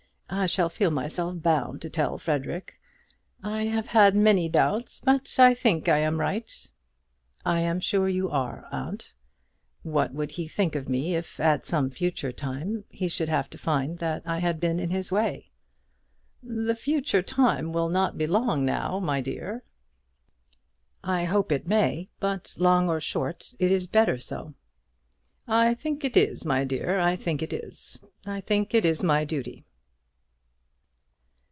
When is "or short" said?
22.87-23.53